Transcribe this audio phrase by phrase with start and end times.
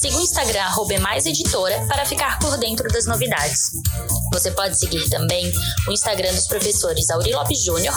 [0.00, 3.70] Siga o Instagram @emaiseditora para ficar por dentro das novidades.
[4.30, 5.50] Você pode seguir também
[5.88, 7.94] o Instagram dos professores Auri Lopes Júnior,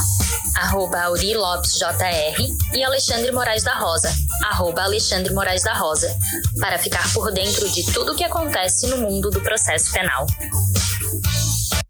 [0.55, 2.41] arroba Auri Lopes JR,
[2.73, 4.09] e Alexandre Moraes da Rosa,
[4.45, 6.17] arroba Alexandre Moraes da Rosa,
[6.57, 10.25] para ficar por dentro de tudo o que acontece no mundo do processo penal.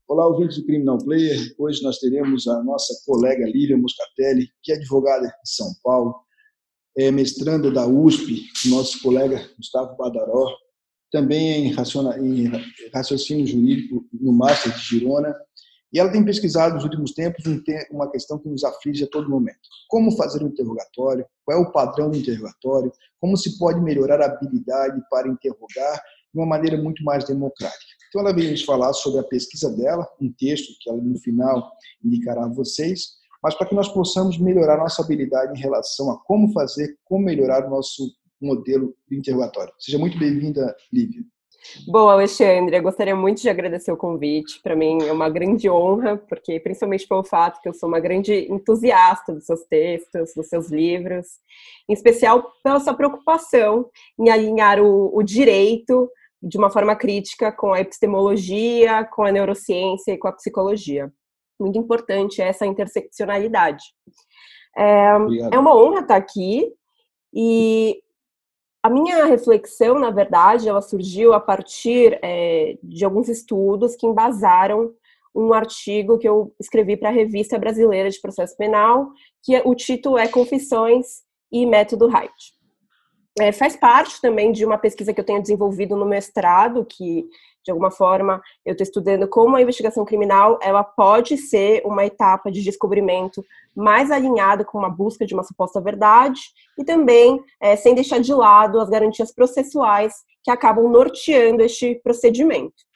[0.07, 1.37] Olá, ouvintes do Criminal Player.
[1.59, 6.15] Hoje nós teremos a nossa colega Lívia Moscatelli, que é advogada de São Paulo,
[6.99, 10.53] é mestranda da USP, nosso colega Gustavo Badaró,
[11.12, 11.73] também em,
[12.20, 12.52] em
[12.94, 15.34] raciocínio jurídico no Master de Girona,
[15.91, 17.43] e ela tem pesquisado nos últimos tempos
[17.90, 19.59] uma questão que nos aflige a todo momento.
[19.88, 21.26] Como fazer um interrogatório?
[21.43, 22.91] Qual é o padrão do interrogatório?
[23.20, 25.95] Como se pode melhorar a habilidade para interrogar
[26.32, 27.79] de uma maneira muito mais democrática?
[28.10, 31.71] Então, ela veio nos falar sobre a pesquisa dela, um texto que ela no final
[32.04, 36.51] indicará a vocês, mas para que nós possamos melhorar nossa habilidade em relação a como
[36.51, 39.73] fazer, como melhorar o nosso modelo de interrogatório.
[39.77, 41.23] Seja muito bem-vinda, Lívia.
[41.87, 44.62] Bom, Alexandre, eu gostaria muito de agradecer o convite.
[44.62, 48.48] Para mim é uma grande honra, porque principalmente pelo fato que eu sou uma grande
[48.51, 51.27] entusiasta dos seus textos, dos seus livros,
[51.87, 56.10] em especial pela sua preocupação em alinhar o, o direito
[56.41, 61.12] de uma forma crítica com a epistemologia, com a neurociência e com a psicologia.
[61.60, 63.84] Muito importante essa interseccionalidade.
[64.78, 65.09] É,
[65.52, 66.72] é uma honra estar aqui
[67.34, 68.01] e
[68.81, 74.94] a minha reflexão, na verdade, ela surgiu a partir é, de alguns estudos que embasaram
[75.35, 79.12] um artigo que eu escrevi para a Revista Brasileira de Processo Penal,
[79.44, 82.59] que é, o título é Confissões e Método Wright
[83.38, 87.25] é, faz parte também de uma pesquisa que eu tenho desenvolvido no mestrado, que
[87.63, 92.51] de alguma forma eu estou estudando como a investigação criminal ela pode ser uma etapa
[92.51, 93.44] de descobrimento
[93.75, 96.39] mais alinhada com uma busca de uma suposta verdade
[96.78, 100.13] e também é, sem deixar de lado as garantias processuais
[100.44, 102.89] que acabam norteando este procedimento.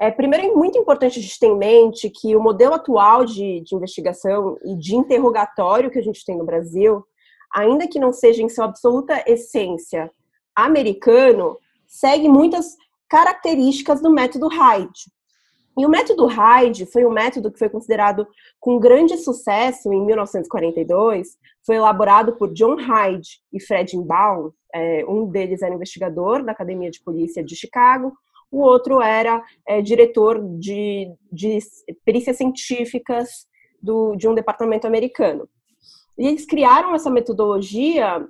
[0.00, 3.60] É, primeiro, é muito importante a gente ter em mente que o modelo atual de,
[3.60, 7.04] de investigação e de interrogatório que a gente tem no Brasil
[7.52, 10.10] ainda que não seja em sua absoluta essência
[10.54, 12.76] americano, segue muitas
[13.08, 15.10] características do método Hyde.
[15.78, 18.26] E o método Hyde foi um método que foi considerado
[18.58, 25.26] com grande sucesso em 1942, foi elaborado por John Hyde e Fred Baum, é, um
[25.26, 28.12] deles era investigador da Academia de Polícia de Chicago,
[28.50, 31.58] o outro era é, diretor de, de
[32.04, 33.46] perícias científicas
[33.80, 35.48] do, de um departamento americano.
[36.18, 38.26] E eles criaram essa metodologia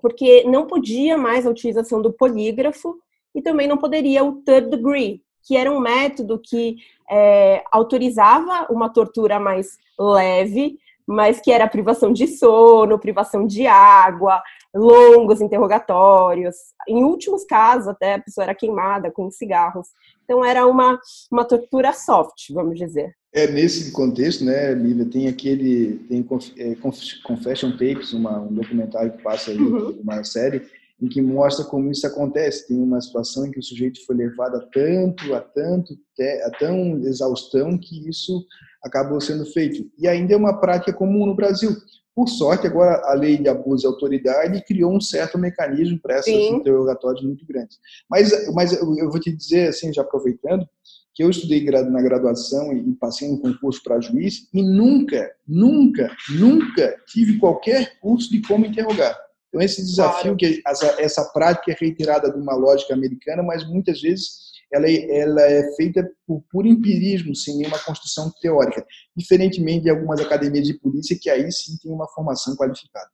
[0.00, 2.96] porque não podia mais a utilização do polígrafo
[3.34, 6.76] e também não poderia o third degree, que era um método que
[7.10, 14.42] é, autorizava uma tortura mais leve, mas que era privação de sono, privação de água,
[14.74, 16.56] longos interrogatórios.
[16.86, 19.88] Em últimos casos, até a pessoa era queimada com cigarros.
[20.24, 23.16] Então, era uma, uma tortura soft, vamos dizer.
[23.32, 26.26] É nesse contexto, né, Lívia, tem aquele tem
[26.58, 26.74] é,
[27.22, 30.00] Confession Tapes, uma, um documentário que passa aí, uhum.
[30.02, 30.62] uma série
[31.00, 32.68] em que mostra como isso acontece.
[32.68, 35.96] Tem uma situação em que o sujeito foi levado a tanto, a tanto,
[36.44, 38.44] a tão exaustão que isso
[38.82, 39.90] acabou sendo feito.
[39.98, 41.70] E ainda é uma prática comum no Brasil.
[42.14, 46.34] Por sorte, agora a lei de abuso de autoridade criou um certo mecanismo para esses
[46.34, 46.56] Sim.
[46.56, 47.78] interrogatórios muito grandes.
[48.10, 50.66] Mas, mas eu vou te dizer, assim, já aproveitando,
[51.14, 56.96] que eu estudei na graduação e passei em concurso para juiz e nunca, nunca, nunca
[57.06, 59.18] tive qualquer curso de como interrogar.
[59.48, 60.36] Então, esse desafio, claro.
[60.36, 65.18] que essa, essa prática é reiterada de uma lógica americana, mas muitas vezes ela é,
[65.18, 70.78] ela é feita por puro empirismo, sem nenhuma construção teórica, diferentemente de algumas academias de
[70.78, 73.08] polícia que aí sim tem uma formação qualificada.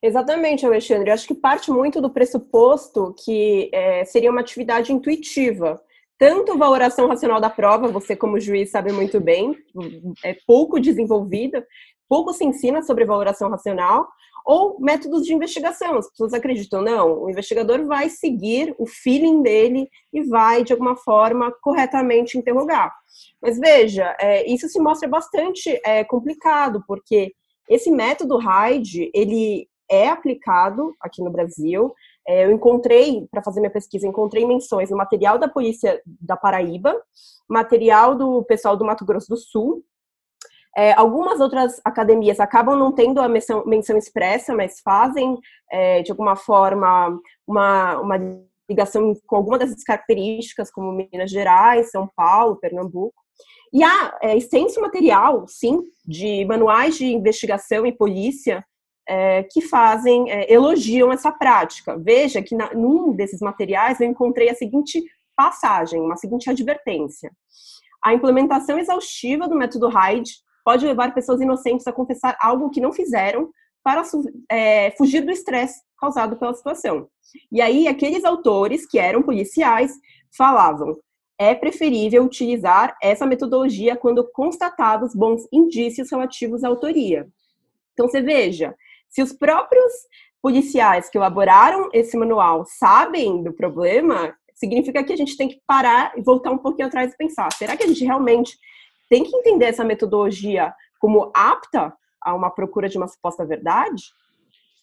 [0.00, 1.10] Exatamente, Alexandre.
[1.10, 5.80] Eu acho que parte muito do pressuposto que é, seria uma atividade intuitiva
[6.22, 9.56] tanto valoração racional da prova, você como juiz sabe muito bem,
[10.24, 11.66] é pouco desenvolvida,
[12.08, 14.06] pouco se ensina sobre valoração racional,
[14.46, 15.98] ou métodos de investigação.
[15.98, 20.94] As pessoas acreditam, não, o investigador vai seguir o feeling dele e vai, de alguma
[20.94, 22.94] forma, corretamente interrogar.
[23.42, 27.32] Mas veja, é, isso se mostra bastante é, complicado, porque
[27.68, 31.92] esse método Hyde, ele é aplicado aqui no Brasil,
[32.26, 37.00] é, eu encontrei, para fazer minha pesquisa, encontrei menções no material da Polícia da Paraíba,
[37.48, 39.82] material do pessoal do Mato Grosso do Sul,
[40.74, 45.38] É, algumas outras academias acabam não tendo a menção, menção expressa, mas fazem,
[45.70, 47.14] é, de alguma forma,
[47.46, 48.16] uma, uma
[48.66, 53.20] ligação com alguma dessas características, como Minas Gerais, São Paulo, Pernambuco.
[53.70, 58.64] E há é, extenso material, sim, de manuais de investigação e polícia
[59.12, 61.98] é, que fazem, é, elogiam essa prática.
[61.98, 65.04] Veja que na, num desses materiais eu encontrei a seguinte
[65.36, 67.30] passagem, uma seguinte advertência.
[68.02, 70.32] A implementação exaustiva do método Hyde
[70.64, 73.50] pode levar pessoas inocentes a confessar algo que não fizeram
[73.84, 74.02] para
[74.50, 77.06] é, fugir do estresse causado pela situação.
[77.50, 79.92] E aí, aqueles autores que eram policiais
[80.34, 80.96] falavam:
[81.38, 87.28] é preferível utilizar essa metodologia quando constatados bons indícios relativos à autoria.
[87.92, 88.74] Então, você veja,
[89.12, 89.92] se os próprios
[90.40, 96.12] policiais que elaboraram esse manual sabem do problema, significa que a gente tem que parar
[96.16, 98.56] e voltar um pouquinho atrás e pensar: será que a gente realmente
[99.10, 101.92] tem que entender essa metodologia como apta
[102.22, 104.02] a uma procura de uma suposta verdade?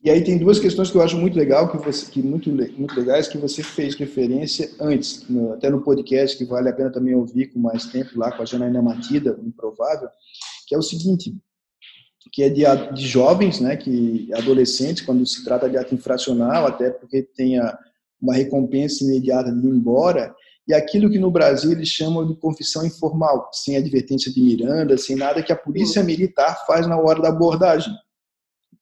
[0.02, 2.96] E aí tem duas questões que eu acho muito legal, que você, que muito, muito
[2.96, 7.16] legais, que você fez referência antes, no, até no podcast, que vale a pena também
[7.16, 10.08] ouvir com mais tempo lá com a Janaína Matida, Improvável,
[10.68, 11.36] que é o seguinte,
[12.32, 12.64] que é de,
[12.94, 17.78] de jovens, né, que adolescentes, quando se trata de ato infracional, até porque tem a,
[18.22, 20.36] uma recompensa imediata de ir embora,
[20.68, 25.16] e aquilo que no Brasil eles chamam de confissão informal, sem advertência de Miranda, sem
[25.16, 27.92] nada que a polícia militar faz na hora da abordagem,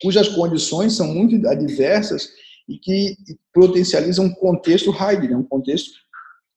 [0.02, 2.30] cujas condições são muito adversas
[2.68, 3.16] e que
[3.54, 5.92] potencializam um contexto Heidegger, um contexto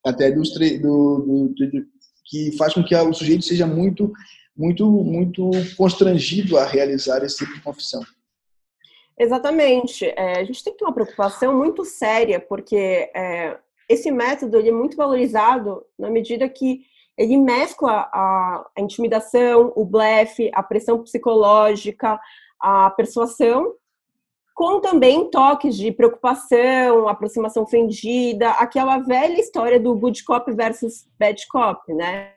[0.05, 1.87] até do, do, do,
[2.25, 4.13] que faz com que o sujeito seja muito,
[4.57, 8.03] muito, muito constrangido a realizar esse tipo de confissão.
[9.19, 10.07] Exatamente.
[10.07, 13.59] É, a gente tem que ter uma preocupação muito séria, porque é,
[13.89, 16.83] esse método ele é muito valorizado na medida que
[17.19, 22.19] ele mescla a, a intimidação, o blefe, a pressão psicológica,
[22.59, 23.75] a persuasão,
[24.55, 31.47] com também toques de preocupação, aproximação fendida, aquela velha história do good cop versus bad
[31.49, 32.33] cop, né?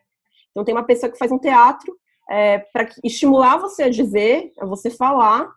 [0.51, 1.97] Então tem uma pessoa que faz um teatro
[2.29, 5.49] é, para estimular você a dizer, a você falar,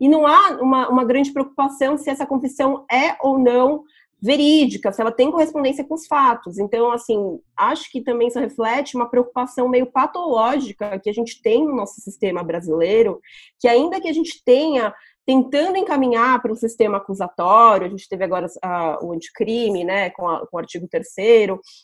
[0.00, 3.84] e não há uma, uma grande preocupação se essa confissão é ou não
[4.20, 6.58] verídica, se ela tem correspondência com os fatos.
[6.58, 11.64] Então, assim, acho que também isso reflete uma preocupação meio patológica que a gente tem
[11.64, 13.20] no nosso sistema brasileiro,
[13.60, 14.94] que ainda que a gente tenha
[15.26, 20.28] tentando encaminhar para um sistema acusatório, a gente teve agora uh, o anticrime, né, com,
[20.28, 21.06] a, com o artigo 3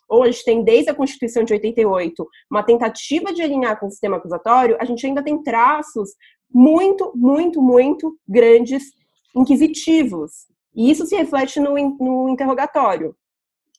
[0.09, 3.91] ou a gente tem desde a Constituição de 88 uma tentativa de alinhar com o
[3.91, 6.11] sistema acusatório, a gente ainda tem traços
[6.53, 8.85] muito, muito, muito grandes,
[9.35, 10.33] inquisitivos.
[10.75, 13.15] E isso se reflete no, no interrogatório.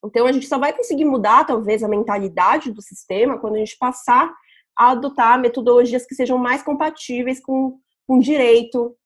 [0.04, 3.78] Então, a gente só vai conseguir mudar, talvez, a mentalidade do sistema quando a gente
[3.78, 4.34] passar
[4.78, 8.20] a adotar metodologias que sejam mais compatíveis com, com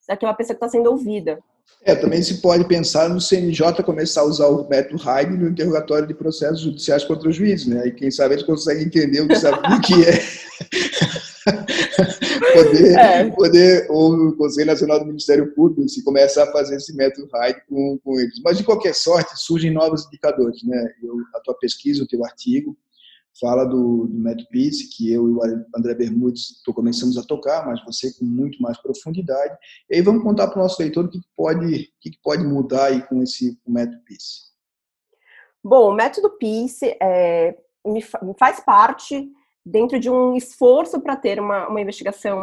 [0.06, 1.38] o direito daquela pessoa que está sendo ouvida.
[1.82, 6.06] É, também se pode pensar no CNJ começar a usar o método Hyde no interrogatório
[6.06, 7.86] de processos judiciais contra os juízes, né?
[7.86, 10.18] E quem sabe eles conseguem entender o que, sabe, o que é
[12.54, 13.30] poder, é.
[13.30, 17.60] poder, ou o Conselho Nacional do Ministério Público, se começar a fazer esse método Hyde
[17.68, 18.40] com, com eles.
[18.42, 20.92] Mas, de qualquer sorte, surgem novos indicadores, né?
[21.02, 22.76] Eu, a tua pesquisa, o teu artigo,
[23.40, 25.42] fala do, do método PIS, que eu e o
[25.76, 29.56] André Bermudes começamos a tocar, mas você com muito mais profundidade.
[29.90, 32.86] E aí vamos contar para o nosso leitor o que pode, o que pode mudar
[32.86, 34.52] aí com esse com o método PIS.
[35.62, 38.02] Bom, o método PIS é, me
[38.38, 39.28] faz parte
[39.64, 42.38] dentro de um esforço para ter uma, uma investigação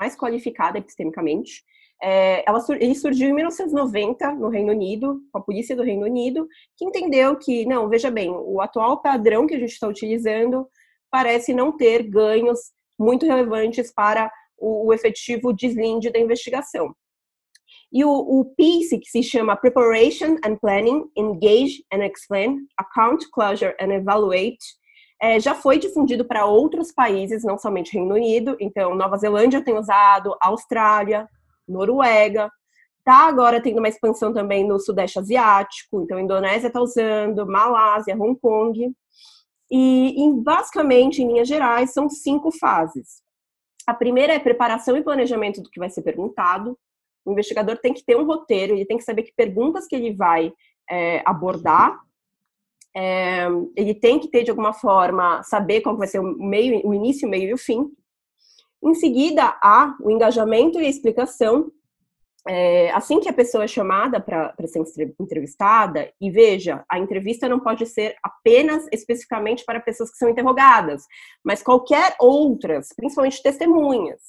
[0.00, 1.64] mais qualificada epistemicamente.
[2.02, 6.48] É, ela, ele surgiu em 1990 no Reino Unido, com a polícia do Reino Unido,
[6.76, 10.66] que entendeu que, não, veja bem, o atual padrão que a gente está utilizando
[11.10, 12.58] parece não ter ganhos
[12.98, 16.94] muito relevantes para o, o efetivo deslinde da investigação.
[17.92, 23.74] E o, o PICE, que se chama Preparation and Planning, Engage and Explain, Account Closure
[23.80, 24.80] and Evaluate,
[25.20, 28.56] é, já foi difundido para outros países, não somente Reino Unido.
[28.60, 31.28] Então, Nova Zelândia tem usado, Austrália,
[31.70, 32.50] Noruega.
[32.98, 36.02] Está agora tendo uma expansão também no Sudeste Asiático.
[36.02, 38.92] Então, Indonésia está usando, Malásia, Hong Kong.
[39.70, 43.22] E, e, basicamente, em linhas gerais, são cinco fases.
[43.86, 46.78] A primeira é preparação e planejamento do que vai ser perguntado.
[47.24, 50.12] O investigador tem que ter um roteiro, ele tem que saber que perguntas que ele
[50.12, 50.52] vai
[50.88, 51.98] é, abordar
[52.94, 53.46] é,
[53.76, 57.26] ele tem que ter de alguma forma saber qual vai ser o meio, o início,
[57.26, 57.90] o meio e o fim.
[58.82, 61.70] Em seguida, há o engajamento e a explicação.
[62.48, 67.60] É, assim que a pessoa é chamada para ser entrevistada, e veja, a entrevista não
[67.60, 71.04] pode ser apenas especificamente para pessoas que são interrogadas,
[71.44, 74.20] mas qualquer outras, principalmente testemunhas.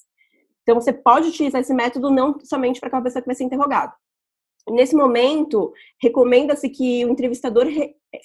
[0.63, 3.93] Então, você pode utilizar esse método não somente para aquela pessoa que vai ser interrogada.
[4.70, 7.65] Nesse momento, recomenda-se que o entrevistador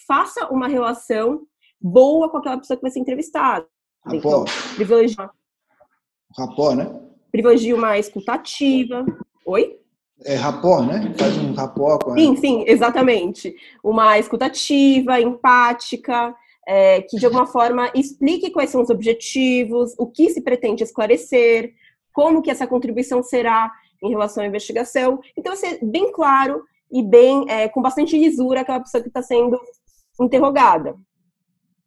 [0.07, 1.47] faça uma relação
[1.81, 3.67] boa com aquela pessoa que vai ser entrevistada.
[4.13, 5.31] Então, privilegiar.
[6.39, 7.01] Rapó, né?
[7.33, 9.05] Privilegia uma escutativa.
[9.45, 9.79] Oi?
[10.25, 11.15] É rapó, né?
[11.19, 13.55] Faz um rapó com Sim, sim, exatamente.
[13.83, 16.35] Uma escutativa, empática,
[16.67, 21.73] é, que de alguma forma explique quais são os objetivos, o que se pretende esclarecer,
[22.13, 23.71] como que essa contribuição será
[24.03, 25.21] em relação à investigação.
[25.37, 29.59] Então, ser bem claro e bem é, com bastante lisura aquela pessoa que está sendo
[30.21, 30.97] interrogada.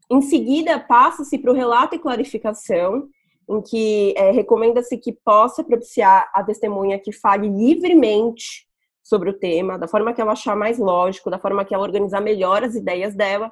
[0.10, 3.08] Em seguida, passa-se para o relato e clarificação,
[3.50, 8.68] em que é, recomenda-se que possa propiciar a testemunha que fale livremente
[9.04, 12.22] sobre o tema, da forma que ela achar mais lógico, da forma que ela organizar
[12.22, 13.52] melhor as ideias dela.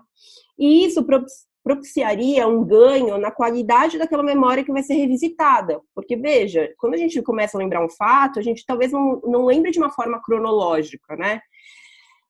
[0.57, 1.03] E isso
[1.63, 5.81] propiciaria um ganho na qualidade daquela memória que vai ser revisitada.
[5.95, 9.45] Porque, veja, quando a gente começa a lembrar um fato, a gente talvez não, não
[9.45, 11.41] lembre de uma forma cronológica, né?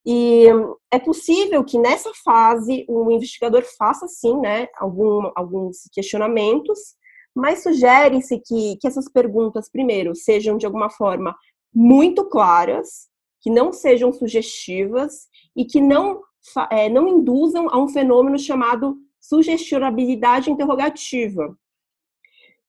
[0.06, 0.46] E
[0.90, 6.96] é possível que nessa fase o investigador faça, sim, né, algum, alguns questionamentos,
[7.38, 11.36] mas sugere-se que, que essas perguntas, primeiro, sejam de alguma forma
[11.72, 13.08] muito claras,
[13.40, 16.20] que não sejam sugestivas e que não,
[16.68, 21.56] é, não induzam a um fenômeno chamado sugestionabilidade interrogativa.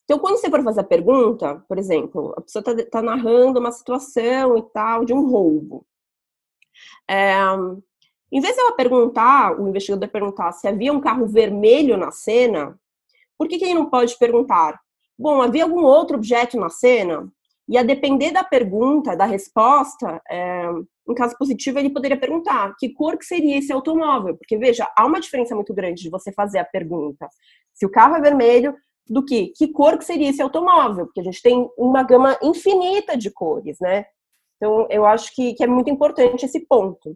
[0.03, 3.71] Então, quando você for fazer a pergunta, por exemplo, a pessoa está tá narrando uma
[3.71, 5.83] situação e tal de um roubo.
[7.09, 7.33] É,
[8.31, 12.79] em vez de ela perguntar, o investigador perguntar se havia um carro vermelho na cena,
[13.39, 14.77] por que, que ele não pode perguntar?
[15.17, 17.31] Bom, havia algum outro objeto na cena?
[17.69, 20.65] E a depender da pergunta, da resposta, é,
[21.07, 24.35] em caso positivo, ele poderia perguntar que cor que seria esse automóvel?
[24.35, 27.29] Porque, veja, há uma diferença muito grande de você fazer a pergunta
[27.73, 28.75] se o carro é vermelho
[29.07, 31.05] do que que cor que seria esse automóvel?
[31.05, 34.05] Porque a gente tem uma gama infinita de cores, né?
[34.57, 37.15] Então, eu acho que, que é muito importante esse ponto.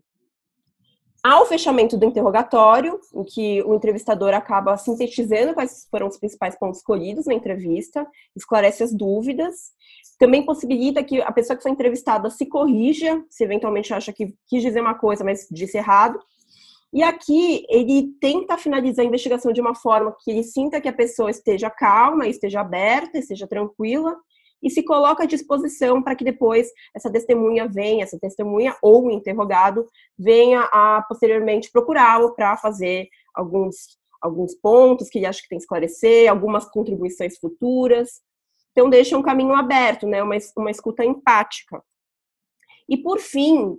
[1.26, 6.60] Há o fechamento do interrogatório, em que o entrevistador acaba sintetizando quais foram os principais
[6.60, 9.72] pontos escolhidos na entrevista, esclarece as dúvidas,
[10.20, 14.62] também possibilita que a pessoa que foi entrevistada se corrija, se eventualmente acha que quis
[14.62, 16.20] dizer uma coisa, mas disse errado.
[16.92, 20.94] E aqui ele tenta finalizar a investigação de uma forma que ele sinta que a
[20.94, 24.14] pessoa esteja calma, esteja aberta, esteja tranquila,
[24.64, 29.12] e se coloca à disposição para que depois essa testemunha venha, essa testemunha ou o
[29.12, 29.86] interrogado
[30.18, 35.64] venha a posteriormente procurá-lo para fazer alguns, alguns pontos que ele acha que tem que
[35.64, 38.22] esclarecer, algumas contribuições futuras.
[38.72, 40.24] Então, deixa um caminho aberto, né?
[40.24, 41.84] uma, uma escuta empática.
[42.88, 43.78] E, por fim,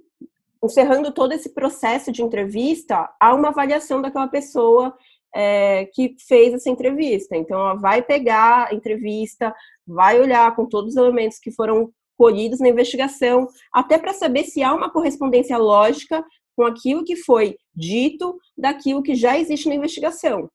[0.62, 4.96] encerrando todo esse processo de entrevista, há uma avaliação daquela pessoa
[5.34, 7.36] é, que fez essa entrevista.
[7.36, 9.54] Então, ela vai pegar a entrevista,
[9.86, 14.62] vai olhar com todos os elementos que foram colhidos na investigação, até para saber se
[14.62, 16.24] há uma correspondência lógica
[16.56, 20.48] com aquilo que foi dito daquilo que já existe na investigação.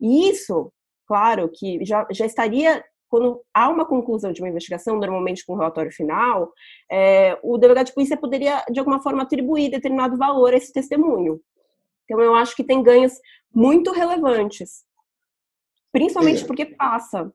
[0.00, 0.72] E isso,
[1.06, 5.56] claro, que já, já estaria quando há uma conclusão de uma investigação, normalmente com um
[5.56, 6.52] relatório final,
[6.90, 11.40] é, o delegado de polícia poderia, de alguma forma, atribuir determinado valor a esse testemunho.
[12.04, 13.14] Então, eu acho que tem ganhos
[13.52, 14.84] muito relevantes,
[15.92, 16.46] principalmente é.
[16.46, 17.32] porque passa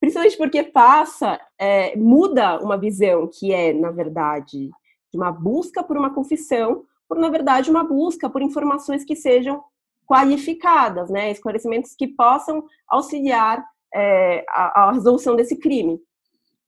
[0.00, 4.70] Principalmente porque passa, é, muda uma visão que é, na verdade,
[5.10, 9.62] de uma busca por uma confissão, por, na verdade, uma busca por informações que sejam
[10.06, 11.30] qualificadas, né?
[11.30, 15.98] Esclarecimentos que possam auxiliar é, a, a, resolução desse crime.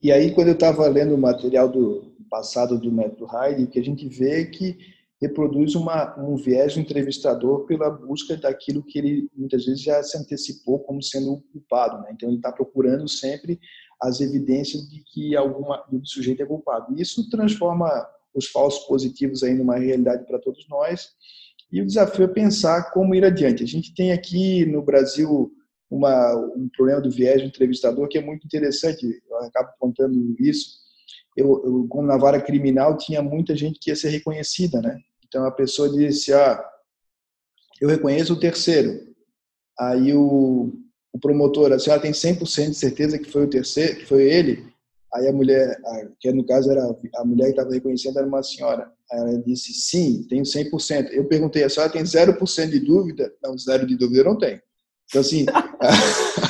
[0.03, 3.85] E aí, quando eu estava lendo o material do passado do método Heide, que a
[3.85, 4.79] gente vê que
[5.21, 10.17] reproduz uma, um viés do entrevistador pela busca daquilo que ele muitas vezes já se
[10.17, 12.03] antecipou como sendo o culpado.
[12.03, 12.11] Né?
[12.13, 13.59] Então, ele está procurando sempre
[14.01, 16.95] as evidências de que alguma, o sujeito é culpado.
[16.97, 17.89] E isso transforma
[18.33, 21.11] os falsos positivos aí numa realidade para todos nós.
[21.73, 23.65] E o desafio é pensar como ir adiante.
[23.65, 25.53] A gente tem aqui no Brasil
[25.91, 29.05] uma, um problema do viés do entrevistador que é muito interessante.
[29.29, 30.77] Eu acabo contando isso.
[31.38, 34.99] Eu, eu, como na vara criminal, tinha muita gente que ia ser reconhecida, né?
[35.25, 36.61] Então a pessoa disse: Ah,
[37.80, 39.07] eu reconheço o terceiro.
[39.78, 40.73] Aí o,
[41.12, 44.66] o promotor, a senhora tem 100% de certeza que foi o terceiro, que foi ele?
[45.14, 45.80] Aí a mulher,
[46.18, 46.83] que no caso era
[47.14, 48.92] a mulher que estava reconhecendo, era uma senhora.
[49.12, 51.11] Aí ela disse: Sim, tenho 100%.
[51.12, 53.33] Eu perguntei: A senhora tem 0% de dúvida?
[53.40, 54.61] Não, zero de dúvida eu não tenho.
[55.09, 55.47] Então, assim.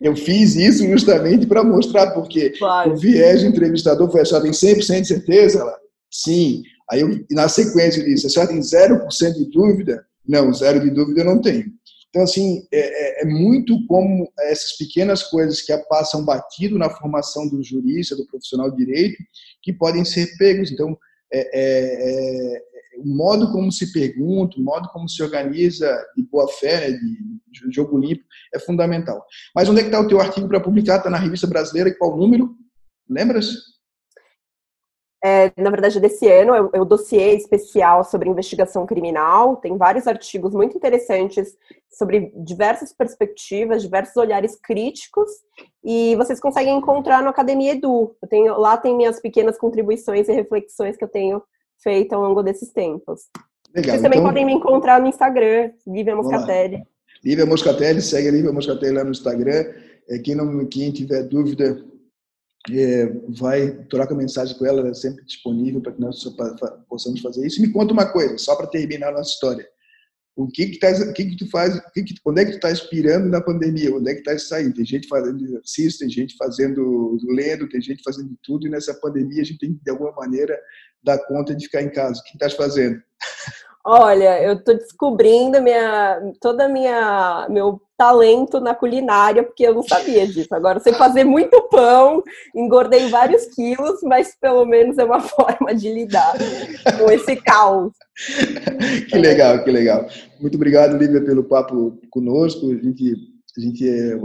[0.00, 2.92] eu fiz isso justamente para mostrar, porque claro.
[2.92, 5.60] o viés do entrevistador foi: A senhora tem 100% de certeza?
[5.60, 5.76] Ela,
[6.10, 6.62] Sim.
[6.90, 10.04] Aí, eu, na sequência, eu disse: a senhora tem 0% de dúvida?
[10.26, 11.66] Não, zero de dúvida eu não tenho.
[12.08, 17.46] Então, assim, é, é, é, muito como essas pequenas coisas que passam batido na formação
[17.48, 19.16] do jurista, do profissional de direito,
[19.62, 20.70] que podem ser pegos.
[20.72, 20.96] Então,
[21.30, 22.62] é, é, é
[22.98, 27.74] o modo como se pergunta, o modo como se organiza de boa fé, né, de,
[27.74, 28.24] jogo limpo,
[28.54, 29.24] é fundamental.
[29.54, 30.96] Mas onde é que está o teu artigo para publicar?
[30.96, 32.54] Está na revista brasileira, qual número?
[33.08, 33.46] Lembras?
[35.24, 39.56] É, na verdade, desse ano, é o é dossiê especial sobre investigação criminal.
[39.56, 41.56] Tem vários artigos muito interessantes
[41.90, 45.28] sobre diversas perspectivas, diversos olhares críticos,
[45.82, 48.14] e vocês conseguem encontrar no Academia Edu.
[48.22, 51.42] Eu tenho, lá tem minhas pequenas contribuições e reflexões que eu tenho
[51.82, 53.22] feito ao longo desses tempos.
[53.74, 54.30] Legal, Vocês também então...
[54.30, 56.82] podem me encontrar no Instagram, Lívia Moscatelli.
[57.24, 59.64] Lívia Moscatelli, segue a Lívia Moscatelli lá no Instagram.
[60.08, 61.84] É, quem, não, quem tiver dúvida,
[62.70, 66.22] é, vai troca mensagem com ela, ela é sempre disponível para que nós
[66.88, 67.60] possamos fazer isso.
[67.60, 69.66] Me conta uma coisa, só para terminar a nossa história.
[70.38, 72.56] O que que, tá, o que, que tu faz, que que, onde é que tu
[72.58, 73.92] está inspirando na pandemia?
[73.92, 74.72] Onde é que está saindo?
[74.72, 79.42] Tem gente fazendo exercício, tem gente fazendo, lendo, tem gente fazendo tudo, e nessa pandemia
[79.42, 80.56] a gente tem que, de alguma maneira,
[81.02, 82.20] dar conta de ficar em casa.
[82.20, 83.02] O que estás fazendo?
[83.90, 90.26] Olha, eu estou descobrindo minha, toda minha meu talento na culinária, porque eu não sabia
[90.26, 90.54] disso.
[90.54, 92.22] Agora sei fazer muito pão,
[92.54, 96.34] engordei vários quilos, mas pelo menos é uma forma de lidar
[96.98, 97.90] com esse caos.
[99.08, 100.06] Que legal, que legal.
[100.38, 102.70] Muito obrigado, Lívia, pelo papo conosco.
[102.70, 103.14] A gente,
[103.56, 104.18] a gente é,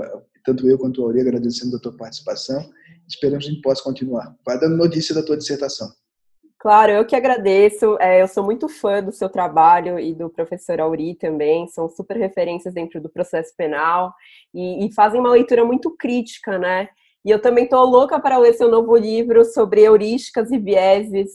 [0.43, 2.70] tanto eu quanto a Aurea agradecendo a tua participação.
[3.08, 4.36] Esperamos que a gente possa continuar.
[4.46, 5.89] Vai dando notícia da tua dissertação.
[6.63, 7.98] Claro, eu que agradeço.
[8.00, 11.67] É, eu sou muito fã do seu trabalho e do professor Auri também.
[11.67, 14.13] São super referências dentro do processo penal
[14.53, 16.88] e, e fazem uma leitura muito crítica, né?
[17.25, 21.32] E eu também estou louca para ler seu novo livro sobre heurísticas e vieses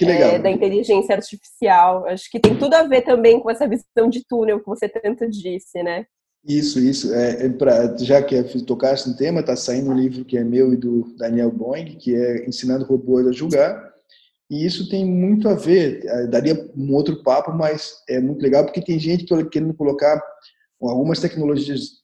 [0.00, 2.04] é, da inteligência artificial.
[2.06, 5.30] Acho que tem tudo a ver também com essa visão de túnel que você tanto
[5.30, 6.06] disse, né?
[6.44, 7.14] Isso, isso.
[7.14, 10.42] É, é pra, já que é, tocaste no tema, está saindo um livro que é
[10.42, 13.91] meu e do Daniel Boing, que é Ensinando Robôs a Julgar
[14.52, 18.66] e isso tem muito a ver, eh, daria um outro papo, mas é muito legal
[18.66, 20.22] porque tem gente querendo colocar
[20.78, 22.02] algumas tecnologias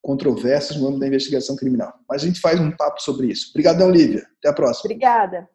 [0.00, 1.92] controversas no âmbito da investigação criminal.
[2.08, 3.50] Mas a gente faz um papo sobre isso.
[3.50, 4.24] Obrigadão, Lívia.
[4.38, 4.82] Até a próxima.
[4.84, 5.48] Obrigada.